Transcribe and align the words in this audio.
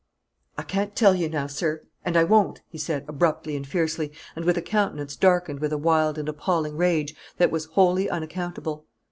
"I 0.57 0.63
can't 0.63 0.95
tell 0.95 1.13
you 1.13 1.29
now, 1.29 1.45
sir, 1.45 1.83
and 2.03 2.17
I 2.17 2.23
won't," 2.23 2.63
he 2.67 2.79
said, 2.79 3.05
abruptly 3.07 3.55
and 3.55 3.67
fiercely, 3.67 4.11
and 4.35 4.45
with 4.45 4.57
a 4.57 4.61
countenance 4.63 5.15
darkened 5.15 5.59
with 5.59 5.71
a 5.71 5.77
wild 5.77 6.17
and 6.17 6.27
appalling 6.27 6.75
rage 6.75 7.13
that 7.37 7.51
was 7.51 7.65
wholly 7.65 8.09
unaccountable. 8.09 8.87